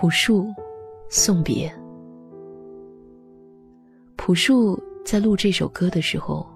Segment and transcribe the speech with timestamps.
[0.00, 0.46] 朴树，
[1.10, 1.70] 送别。
[4.16, 6.46] 朴树在录这首歌的时候，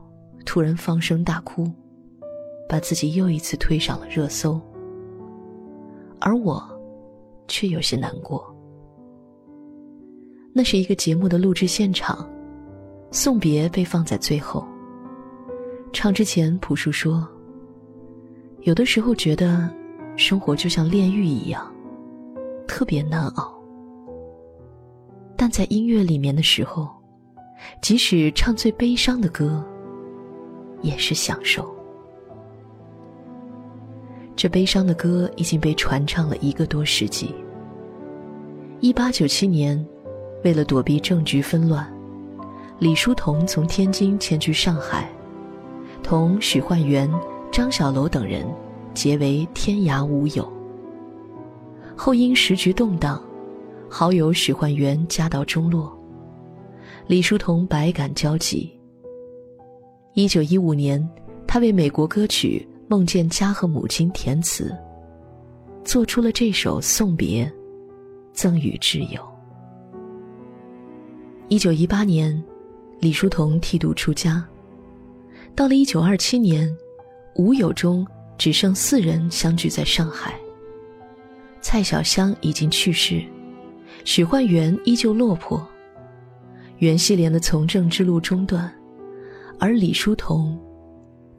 [0.46, 1.70] 突然放声大哭，
[2.66, 4.58] 把自己又一次推上了热搜。
[6.20, 6.58] 而我，
[7.46, 8.42] 却有些难过。
[10.54, 12.26] 那是一个节目的录制现场，
[13.10, 14.66] 送别被放在最后。
[15.92, 17.28] 唱之前，朴树说
[18.64, 19.68] ：“有的时候觉得，
[20.16, 21.70] 生活就像炼狱一样，
[22.66, 23.54] 特别难熬。
[25.36, 26.88] 但在音乐里面的时候，
[27.80, 29.64] 即使唱最悲伤的歌，
[30.82, 31.74] 也是享受。
[34.36, 37.34] 这悲伤的歌已经被传唱了一个多世纪。
[38.80, 39.84] 一八九七年。”
[40.44, 41.90] 为了躲避政局纷乱，
[42.78, 45.10] 李叔同从天津迁居上海，
[46.02, 47.10] 同许幻园、
[47.50, 48.46] 张小楼等人
[48.92, 50.46] 结为天涯无友。
[51.96, 53.22] 后因时局动荡，
[53.88, 55.96] 好友许幻园家道中落，
[57.06, 58.70] 李叔同百感交集。
[60.14, 61.08] 一九一五年，
[61.46, 64.76] 他为美国歌曲《梦见家和母亲》填词，
[65.84, 67.44] 做出了这首《送别》，
[68.32, 69.20] 赠予挚友。
[71.48, 72.42] 一九一八年，
[73.00, 74.44] 李叔同剃度出家。
[75.54, 76.68] 到了一九二七年，
[77.36, 78.04] 五友中
[78.36, 80.34] 只剩四人相聚在上海。
[81.64, 83.24] 蔡小香已经去世，
[84.04, 85.66] 许幻元依旧落魄，
[86.76, 88.70] 袁希濂的从政之路中断，
[89.58, 90.60] 而李叔同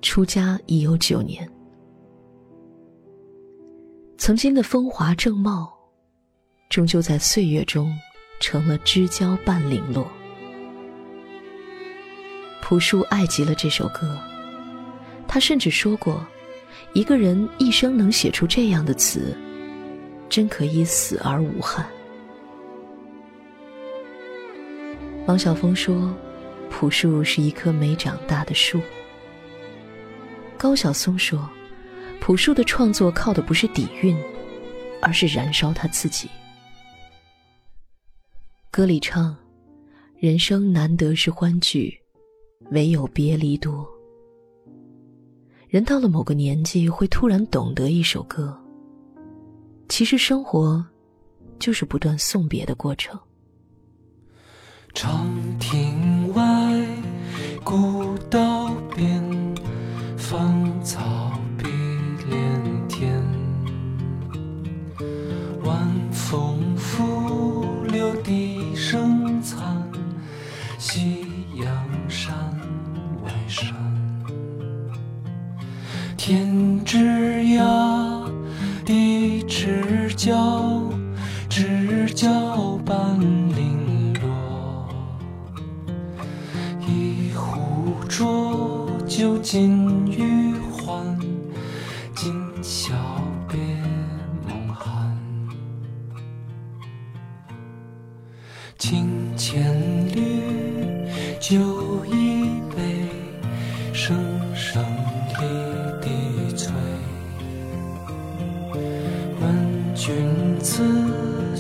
[0.02, 1.48] 出家已有九年。
[4.18, 5.72] 曾经的风华正茂，
[6.70, 7.96] 终究在岁月中。
[8.42, 10.06] 成了知交半零落。
[12.62, 14.20] 朴树爱极了这首歌，
[15.26, 16.24] 他甚至说过
[16.94, 19.34] ：“一个人一生能写出这样的词，
[20.30, 21.86] 真可以死而无憾。”
[25.28, 26.14] 王晓峰说
[26.70, 28.80] ：“朴树是一棵没长大的树。”
[30.58, 31.50] 高晓松说
[32.22, 34.16] ：“朴树的创作靠的不是底蕴，
[35.02, 36.30] 而是燃烧他自己。”
[38.72, 39.36] 歌里唱
[40.18, 42.00] ：“人生难得是欢聚，
[42.72, 43.86] 唯有别离多。”
[45.68, 48.58] 人到了某个年纪，会突然懂得一首歌。
[49.88, 50.84] 其实生活，
[51.60, 53.18] 就是不断送别的过程。
[54.94, 55.30] 长
[55.60, 56.44] 亭外，
[57.64, 59.22] 古道边，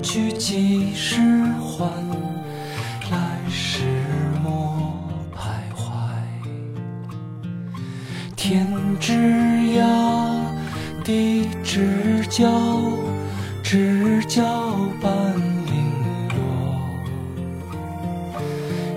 [0.05, 1.19] 去几时
[1.59, 1.89] 还？
[3.09, 3.17] 来
[3.49, 3.81] 时
[4.43, 4.93] 莫
[5.35, 5.39] 徘
[5.75, 5.83] 徊。
[8.35, 8.67] 天
[8.99, 9.83] 之涯，
[11.03, 12.47] 地之角，
[13.63, 14.43] 知交
[15.01, 15.11] 半
[15.65, 15.73] 零
[16.29, 16.37] 落。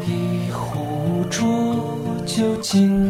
[0.06, 1.96] 一壶浊。
[2.26, 3.07] 酒尽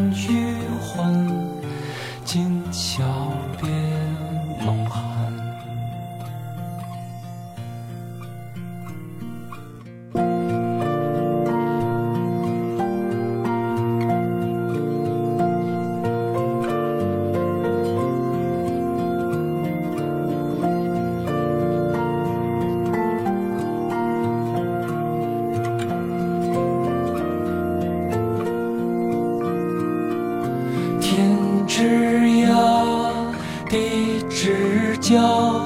[31.79, 31.85] 枝
[32.19, 33.31] 桠，
[33.71, 35.65] 的枝角，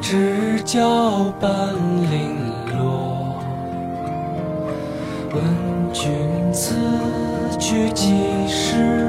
[0.00, 1.50] 枝角半
[2.08, 2.36] 零
[2.78, 3.34] 落。
[5.34, 5.42] 问
[5.92, 6.12] 君
[6.52, 6.76] 此
[7.58, 8.14] 去几
[8.46, 8.99] 时？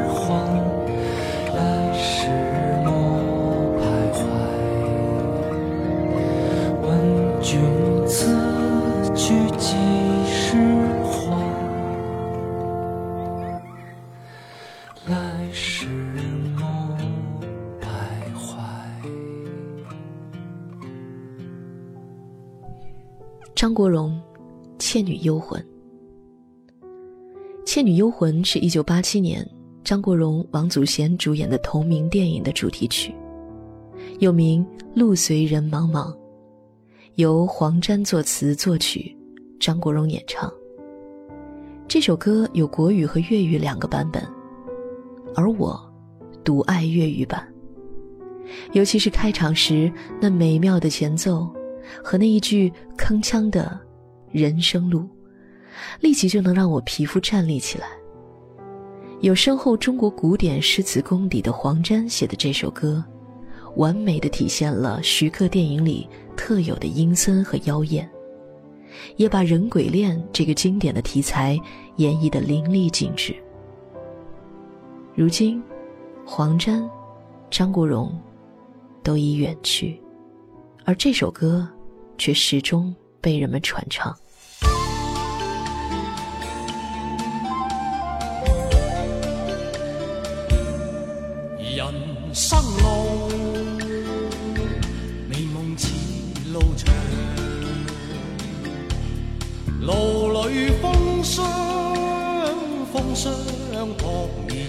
[23.62, 24.19] 张国荣，
[24.80, 25.62] 《倩女幽魂》。
[27.63, 29.48] 《倩女幽魂》是一九八七年
[29.84, 33.13] 张国荣、王祖贤主演的同名电影的主题曲，
[34.18, 34.66] 又名
[35.00, 36.12] 《路随人茫茫》，
[37.18, 39.16] 由黄沾作词作曲，
[39.60, 40.52] 张国荣演唱。
[41.88, 44.28] 这首歌有国语和粤语两个版本，
[45.36, 45.80] 而我
[46.44, 47.48] 独爱粤语版。
[48.72, 51.48] 尤其是开场时那美妙的前奏，
[52.04, 53.80] 和那一句铿锵的
[54.32, 55.08] “人生路”，
[56.00, 57.88] 立即就能让我皮肤站立起来。
[59.22, 63.04] 有深厚中国古典诗词功底的黄沾写的这首歌，
[63.76, 68.10] 完美的体现了徐克电影里特有的阴森和妖艳，
[69.18, 71.60] 也把人鬼恋这个经典的题材
[71.98, 73.36] 演绎的淋漓尽致。
[75.16, 75.62] 如今，
[76.26, 76.90] 黄沾、
[77.50, 78.12] 张国荣。
[79.04, 80.00] 都已远去，
[80.86, 81.68] 而这首歌
[82.22, 84.16] 却始终被人们传唱。
[91.58, 91.84] 人
[92.32, 93.28] 生路，
[95.28, 95.88] 美梦似
[96.54, 96.94] 路长，
[99.80, 101.44] 路里风霜，
[102.94, 103.34] 风霜
[103.98, 104.68] 扑面。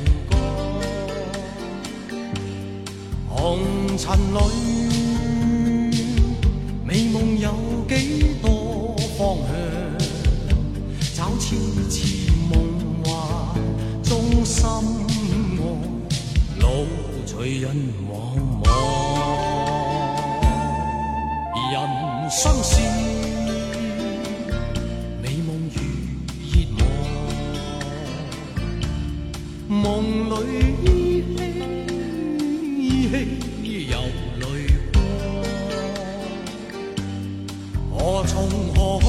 [3.28, 3.58] 红
[3.98, 4.91] 尘里，
[17.62, 17.70] 人
[18.10, 18.12] 茫
[18.60, 18.66] 茫。
[21.70, 21.74] 人
[22.28, 22.80] 生是
[25.22, 25.78] 美梦如
[26.50, 26.82] 热望，
[29.68, 29.80] 梦
[30.28, 30.34] 里
[30.82, 30.86] 依
[31.36, 31.38] 稀
[32.82, 33.14] 依稀。
[33.92, 33.94] 有
[34.40, 34.42] 泪
[34.92, 34.94] 光，
[37.96, 38.34] 何从
[38.74, 39.06] 何去？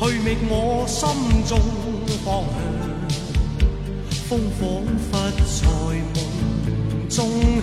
[0.00, 0.52] 去觅我
[0.88, 0.98] 心
[1.46, 1.50] 中
[2.24, 2.58] 方向。
[4.30, 4.68] 风仿
[5.10, 5.64] 佛在
[6.14, 7.59] 梦中。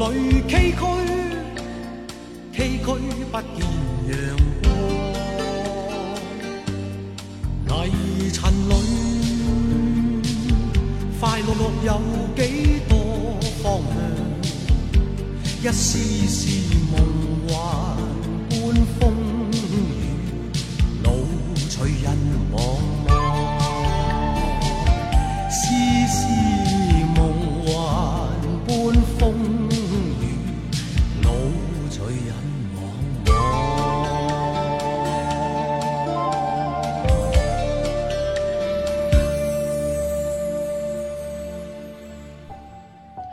[0.00, 0.80] 里崎岖，
[2.54, 2.86] 崎岖
[3.30, 3.60] 不见
[4.08, 4.14] 阳
[7.68, 7.76] 光。
[7.86, 8.38] 泥尘
[8.70, 8.72] 里，
[11.20, 11.88] 快乐乐有
[12.34, 12.40] 几
[12.88, 12.92] 多
[13.62, 13.64] 方
[15.62, 15.62] 向？
[15.62, 16.40] 一丝丝
[16.90, 16.94] 梦
[17.46, 17.99] 幻。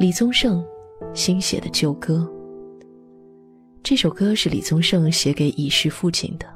[0.07, 0.65] 李宗盛
[1.13, 2.25] 新写的旧歌。
[3.83, 6.47] 这首歌是李宗盛写给已逝父亲的。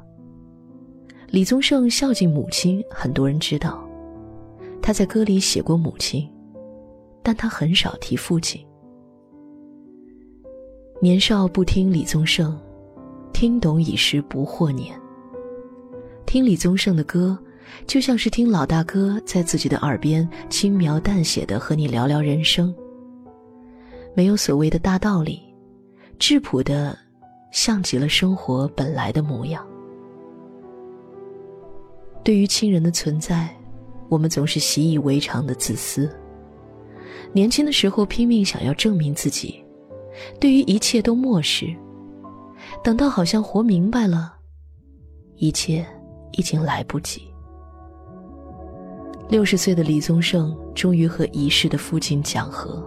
[1.28, 3.86] 李宗盛孝敬母亲，很多人知道。
[4.80, 6.26] 他在歌里写过母亲，
[7.22, 8.58] 但他很少提父亲。
[11.02, 12.58] 年少不听李宗盛，
[13.34, 14.98] 听懂已是不惑年。
[16.24, 17.38] 听李宗盛的歌，
[17.86, 22.74] 就像是听老大哥在自己的耳边轻描淡写的和你聊聊人生。
[24.14, 25.40] 没有所谓的大道理，
[26.18, 26.96] 质朴的，
[27.50, 29.66] 像极了生活本来的模样。
[32.22, 33.48] 对于亲人的存在，
[34.08, 36.10] 我们总是习以为常的自私。
[37.32, 39.64] 年轻的时候拼命想要证明自己，
[40.38, 41.74] 对于一切都漠视。
[42.84, 44.34] 等到好像活明白了，
[45.36, 45.84] 一切
[46.32, 47.22] 已经来不及。
[49.28, 52.84] 六十岁的李宗盛终于和遗世的父亲讲和：“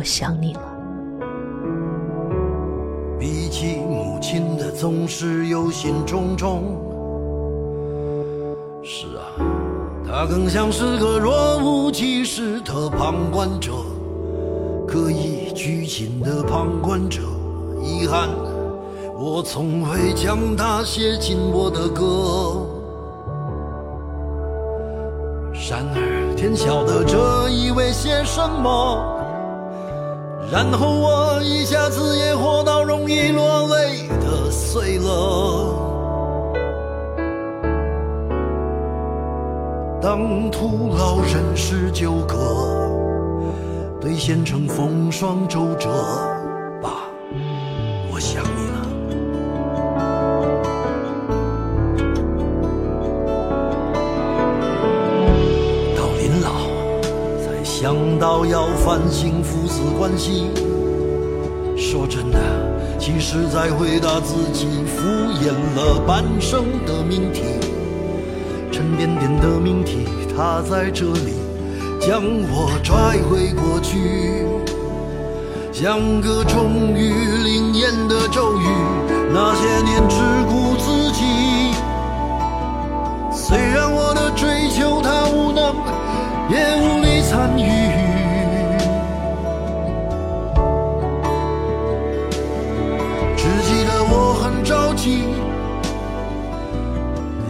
[0.00, 0.62] 我想你了。”
[3.20, 6.62] 比起母亲的总是忧心忡忡。
[8.82, 9.36] 是啊，
[10.08, 13.72] 她更像是个若无其事的旁观者，
[14.88, 17.20] 刻意拘谨的旁观者。
[17.82, 18.30] 遗憾，
[19.18, 22.66] 我从未将她写进我的歌。
[25.68, 29.19] 然而，天晓得这意味些什么。
[30.52, 35.76] 然后我一下子也活到容易落泪的岁了。
[40.02, 42.36] 当徒劳人事纠葛，
[44.00, 45.88] 兑现成风霜周折，
[58.30, 60.52] 想到要反省父子关系。
[61.76, 62.38] 说真的，
[62.96, 65.02] 其实在回答自己敷
[65.42, 67.42] 衍了半生的命题，
[68.70, 70.06] 沉甸甸的命题，
[70.36, 71.34] 它在这里
[72.00, 74.46] 将我拽回过去，
[75.72, 78.66] 像个终于灵验的咒语。
[79.32, 81.24] 那些年只顾自己，
[83.32, 85.74] 虽然我的追求他无能，
[86.48, 87.99] 也无力参与。
[95.00, 95.24] 很着急，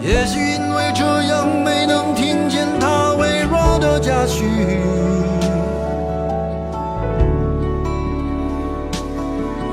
[0.00, 4.44] 也许因为这样没能听见他微弱的家许。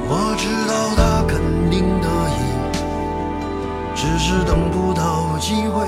[0.09, 2.39] 我知道他肯定得意，
[3.93, 5.85] 只是等不到机会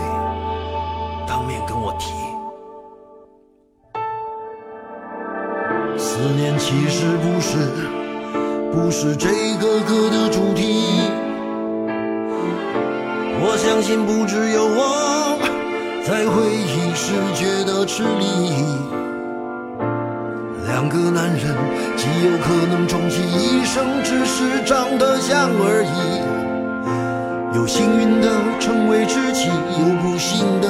[27.60, 30.70] 有幸运的成为知己，有不幸的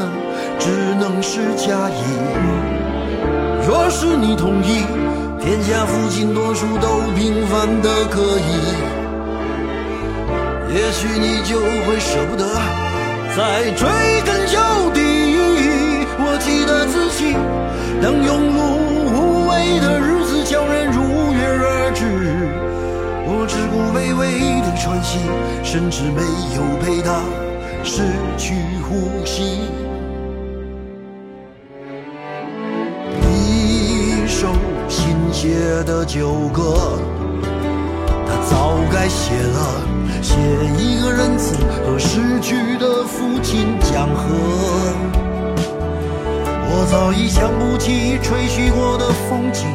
[0.58, 2.02] 只能是假意。
[3.68, 4.82] 若是你同意，
[5.40, 8.74] 天下父亲多数都平凡的可以，
[10.74, 12.44] 也许你就会舍不得
[13.38, 13.88] 再追
[14.26, 14.58] 根究
[14.92, 15.00] 底。
[16.18, 17.36] 我记得自己，
[18.02, 18.58] 当庸碌
[19.14, 22.02] 无为的日子叫人如约而至，
[23.32, 25.20] 我只顾微微的喘息，
[25.64, 26.24] 甚至没
[26.56, 27.22] 有陪他
[27.84, 28.02] 失
[28.40, 29.70] 去呼吸。
[33.30, 34.48] 一首
[34.88, 36.98] 新写的旧歌，
[38.26, 39.86] 他早该写了，
[40.24, 40.36] 写
[40.80, 41.56] 一个仁慈
[41.86, 44.26] 和逝去的父亲讲和。
[46.72, 49.68] 我早已想不起吹嘘过的风景，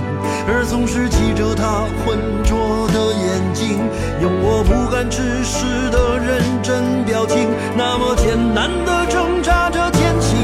[0.49, 2.56] 而总是记着他浑浊
[2.94, 3.80] 的眼睛，
[4.22, 10.38] 用我不敢直视的认真表情，那么艰难的挣扎着前行。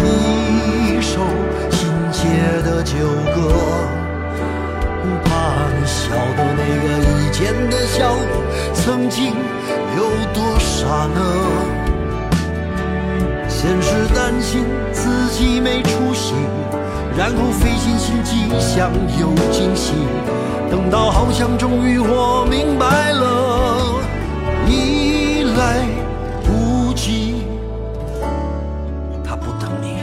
[0.00, 1.20] 一首
[1.70, 2.24] 新写
[2.64, 2.96] 的旧
[3.36, 3.52] 歌，
[5.24, 8.32] 怕你笑的那个以前的笑容，
[8.72, 9.34] 曾经
[9.98, 10.00] 有
[10.32, 11.20] 多傻呢？
[13.46, 16.32] 先是担心自己没出息，
[17.20, 19.92] 然后费尽心机想有惊喜，
[20.70, 24.00] 等到好像终于我明白了，
[24.66, 25.84] 已来
[26.42, 27.44] 不及。
[29.22, 29.98] 他不等你，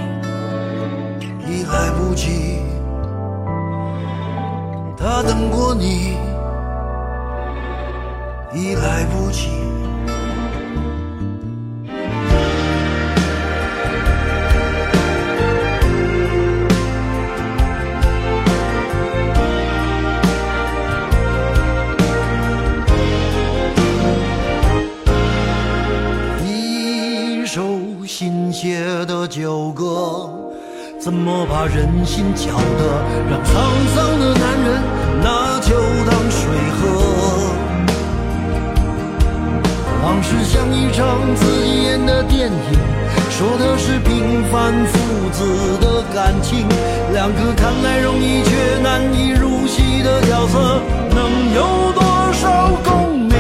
[1.50, 2.62] 已来不及。
[4.96, 6.18] 他等过你，
[8.54, 9.50] 已来不及。
[31.08, 32.84] 怎么把人心搅得
[33.32, 33.48] 让沧
[33.96, 34.84] 桑的男人
[35.24, 35.74] 拿酒
[36.06, 36.84] 当水喝？
[40.04, 42.60] 往事像一场自己演的电影，
[43.30, 46.68] 说的是平凡父子的感情，
[47.14, 50.82] 两个看来容易却难以入戏的角色，
[51.16, 53.34] 能有多少共鸣？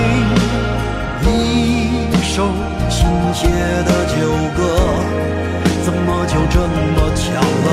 [1.21, 2.47] 一首
[2.89, 3.50] 新写
[3.83, 4.15] 的旧
[4.55, 4.63] 歌，
[6.38, 7.67] 就这么巧了？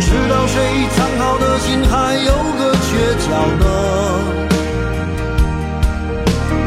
[0.00, 0.54] 知道谁
[0.96, 2.88] 藏好的心还有个缺
[3.26, 3.28] 角
[3.60, 3.64] 呢？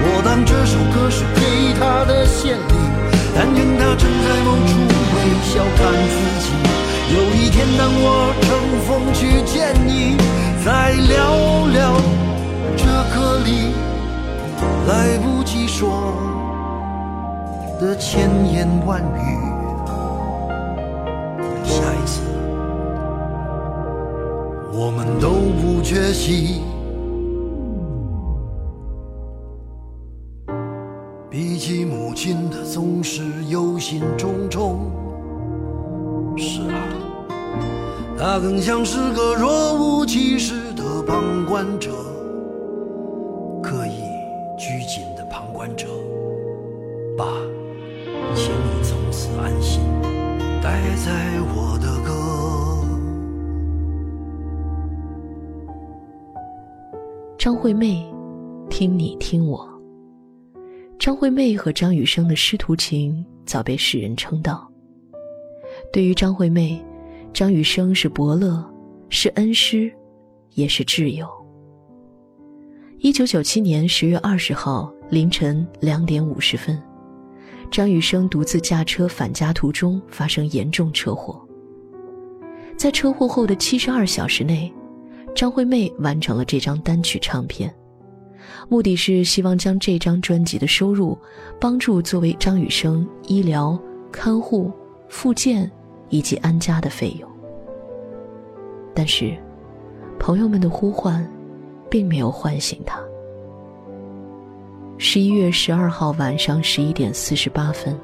[0.01, 2.73] 我当这首歌是给他的献礼，
[3.35, 4.71] 但愿他正在某处
[5.15, 5.79] 微笑看
[6.09, 6.45] 自己。
[7.15, 8.05] 有一天当我
[8.41, 8.47] 乘
[8.85, 10.15] 风去见你，
[10.63, 11.81] 再聊聊
[12.77, 13.73] 这歌里
[14.87, 16.13] 来不及说
[17.81, 19.58] 的千言万语。
[24.79, 25.27] 我们都
[25.61, 26.61] 不缺席。
[31.29, 34.77] 比起母亲的总是忧心忡忡。
[36.37, 36.79] 是啊，
[38.17, 41.91] 他更像是个若无其事的旁观者，
[43.61, 43.99] 刻意
[44.57, 45.87] 拘谨的旁观者。
[47.17, 47.25] 爸，
[48.33, 49.81] 请你从此安心，
[50.63, 51.11] 待在
[51.53, 52.28] 我的歌。
[57.39, 58.05] 张惠妹，
[58.69, 59.65] 听你听我。
[60.99, 64.69] 张惠妹和张雨生的师徒情早被世人称道。
[65.93, 66.85] 对于张惠妹，
[67.31, 68.61] 张雨生是伯乐，
[69.07, 69.89] 是恩师，
[70.55, 71.25] 也是挚友。
[72.97, 76.77] 一九九七年十月二十号凌晨两点五十分，
[77.71, 81.41] 张雨生独自驾车返家途中发生严重车祸。
[82.75, 84.69] 在车祸后的七十二小时内，
[85.39, 87.73] 张惠妹完成了这张单曲唱片。
[88.67, 91.17] 目的是希望将这张专辑的收入
[91.61, 93.79] 帮助作为张雨生医疗、
[94.11, 94.69] 看护、
[95.07, 95.71] 复健
[96.09, 97.29] 以及安家的费用。
[98.93, 99.33] 但是，
[100.19, 101.25] 朋友们的呼唤，
[101.89, 102.99] 并没有唤醒他。
[104.97, 107.97] 十一月十二号晚上十一点四十八分，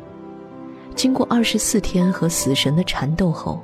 [0.95, 3.59] 经过二十四天和死神的缠斗后，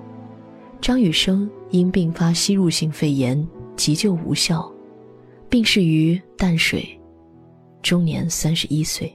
[0.82, 3.48] 张雨生因并发吸入性肺炎
[3.82, 4.72] 急救无效。
[5.50, 6.88] 病逝于淡水，
[7.82, 9.12] 终年三十一岁。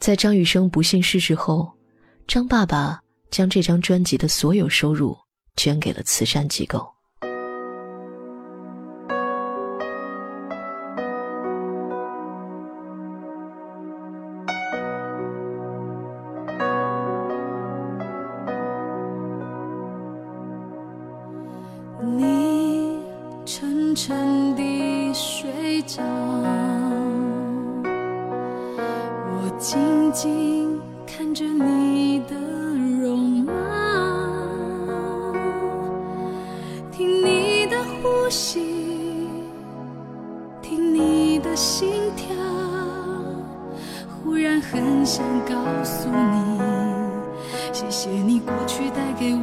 [0.00, 1.70] 在张雨生不幸逝世后，
[2.26, 2.98] 张爸爸
[3.30, 5.14] 将这张专辑的所有收入
[5.54, 6.93] 捐给了慈善机构。
[41.54, 42.34] 心跳，
[44.22, 46.60] 忽然很想告诉你，
[47.72, 49.33] 谢谢你过去带给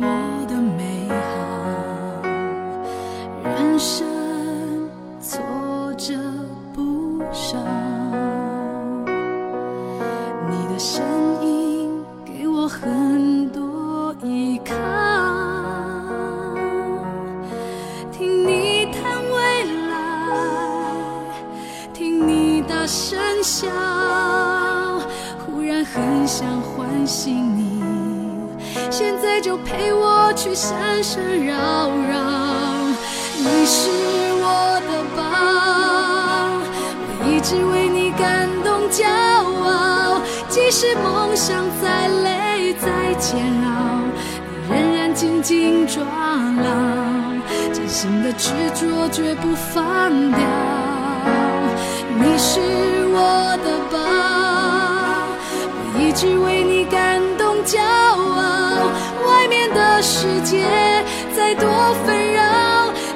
[41.91, 43.67] 再累再煎熬，
[44.69, 46.65] 你仍然紧紧抓牢，
[47.73, 50.39] 真心的执着绝不放掉。
[52.17, 52.61] 你是
[53.11, 53.99] 我的宝，
[55.83, 58.89] 我一直为你感动骄傲。
[59.27, 60.63] 外面的世界
[61.35, 61.67] 再多
[62.05, 62.39] 纷扰，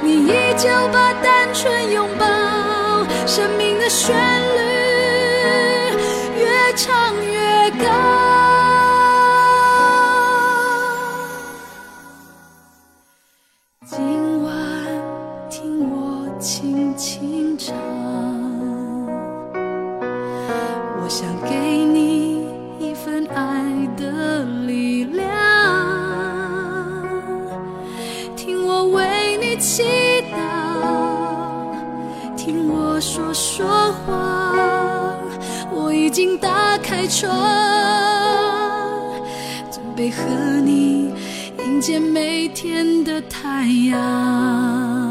[0.01, 2.25] 你依旧把单纯拥抱。
[3.25, 4.13] 生命的旋
[4.57, 4.61] 律
[6.37, 7.39] 越唱越
[7.71, 7.85] 高。
[13.85, 14.51] 今晚
[15.49, 17.75] 听我轻轻唱，
[21.01, 22.47] 我想给你
[22.79, 23.25] 一份。
[23.35, 25.27] 爱的力量。
[28.35, 29.83] 听我为你祈
[30.31, 30.37] 祷，
[32.37, 34.44] 听我说说话。
[36.15, 37.29] 已经打开窗，
[39.69, 40.23] 准备和
[40.63, 41.11] 你
[41.59, 45.04] 迎接每天的太阳。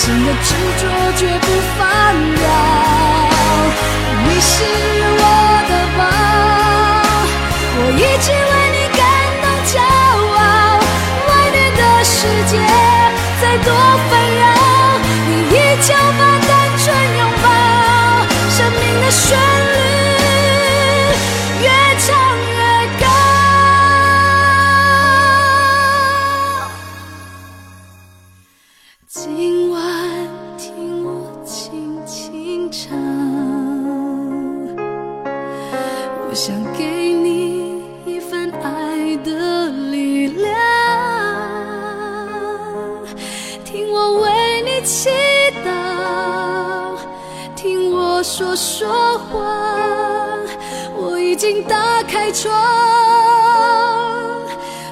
[0.00, 0.82] 心的执着
[1.14, 1.84] 绝不放
[2.36, 2.42] 掉。
[4.24, 4.54] 你是
[5.20, 5.22] 我
[5.68, 6.00] 的宝，
[7.76, 8.98] 我一直为你感
[9.42, 10.40] 动骄傲。
[11.28, 12.16] 外面的世
[12.48, 12.52] 界
[13.42, 13.68] 再多
[14.08, 14.10] 纷
[14.40, 14.42] 扰。
[15.28, 16.82] 你依旧把单纯
[17.18, 17.44] 拥抱，
[18.48, 19.28] 生命的旋
[19.74, 19.76] 律
[21.60, 21.66] 越
[21.98, 22.08] 唱
[22.48, 22.58] 越
[22.98, 23.04] 高。
[29.06, 29.76] 今晚
[36.42, 40.48] 想给你一份爱的力量。
[43.62, 45.10] 听我为你祈
[45.62, 46.96] 祷，
[47.54, 50.38] 听我说说话。
[50.96, 52.50] 我已经打开窗，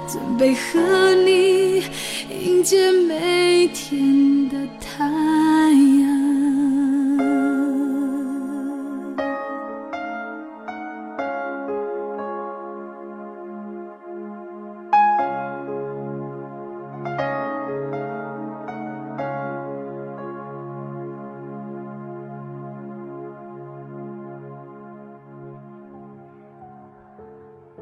[0.07, 1.83] 准备和你
[2.29, 3.28] 迎接每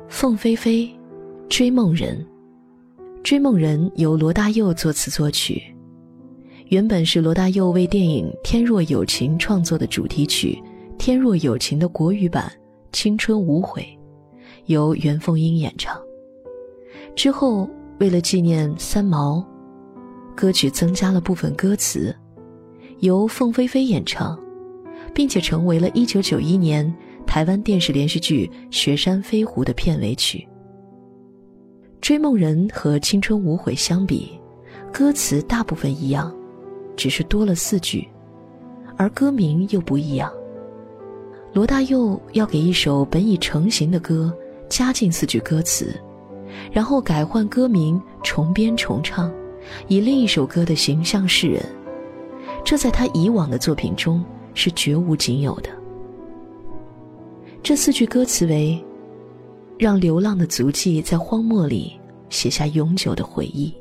[0.08, 0.84] 凤飞飞，
[1.48, 2.24] 《追梦人》。
[3.22, 5.60] 《追梦人》由罗大佑作词作曲，
[6.68, 10.62] 原本是罗大佑为电影《天若有情》创作的主题曲
[10.96, 12.44] 《天若有情》的国语版
[12.92, 13.82] 《青春无悔》，
[14.66, 16.00] 由袁凤英演唱。
[17.16, 19.44] 之后，为了纪念三毛，
[20.36, 22.14] 歌曲增加了部分歌词，
[23.00, 24.38] 由凤飞飞演唱，
[25.12, 26.94] 并且成为了一九九一年
[27.26, 30.38] 台湾电视连续剧《雪山飞狐》的片尾曲。
[32.00, 34.40] 《追梦人》和《青春无悔》相比，
[34.92, 36.34] 歌词大部分一样，
[36.96, 38.08] 只是多了四句，
[38.96, 40.32] 而歌名又不一样。
[41.52, 44.32] 罗大佑要给一首本已成型的歌
[44.68, 45.98] 加进四句歌词，
[46.70, 49.32] 然后改换歌名，重编重唱，
[49.88, 51.62] 以另一首歌的形象示人。
[52.64, 55.70] 这在他以往的作品中是绝无仅有的。
[57.66, 58.80] 这四句歌词为。
[59.76, 61.98] 让流浪的足迹在荒漠里
[62.30, 63.74] 写下永久的回忆。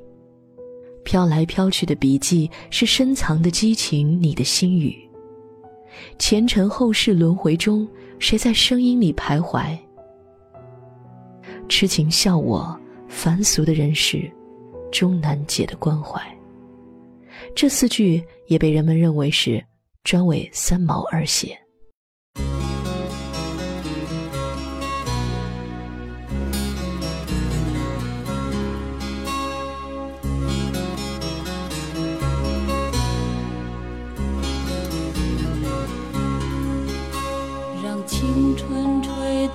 [1.04, 4.98] 飘来飘去的笔迹是深藏的激情，你的心语。
[6.18, 9.78] 前尘后世轮回中，谁在声音里徘徊？
[11.70, 12.76] 痴情笑我
[13.08, 14.28] 凡俗的人世，
[14.92, 16.20] 终难解的关怀。
[17.56, 19.64] 这四句也被人们认为是
[20.04, 21.56] 专为三毛而写。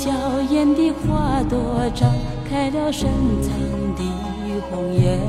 [0.00, 0.10] 娇
[0.48, 2.10] 艳的花朵，张
[2.48, 3.06] 开了深
[3.42, 3.52] 藏
[3.96, 4.02] 的
[4.70, 5.20] 红颜。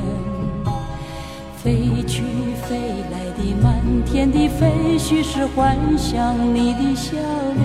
[1.58, 2.24] 飞去
[2.64, 2.80] 飞
[3.12, 7.18] 来的满天的飞絮，是幻想你的笑
[7.54, 7.62] 脸。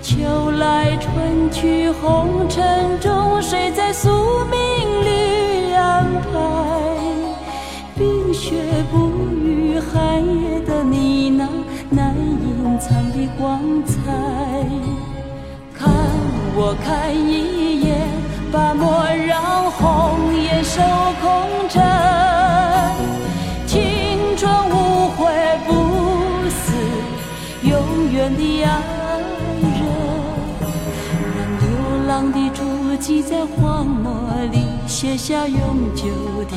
[0.00, 4.08] 秋来春去红尘中，谁在宿
[4.50, 4.58] 命
[5.04, 6.38] 里安排？
[7.94, 8.56] 冰雪
[8.90, 9.17] 不
[16.60, 18.10] 我看一眼，
[18.50, 20.82] 把莫让红颜守
[21.22, 21.24] 空
[21.68, 21.80] 枕。
[23.64, 25.30] 青春无悔
[25.64, 25.70] 不
[26.50, 26.74] 死，
[27.62, 28.68] 永远的爱
[29.62, 29.80] 人。
[31.36, 31.64] 让流
[32.08, 32.64] 浪的足
[32.98, 34.12] 迹在荒漠
[34.50, 36.08] 里写下永久
[36.50, 36.56] 的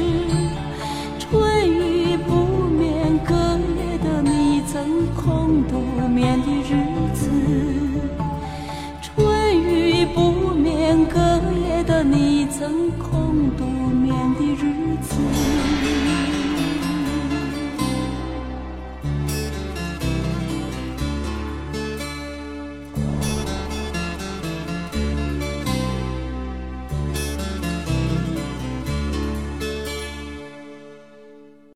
[12.61, 15.70] 曾空独眠的日子。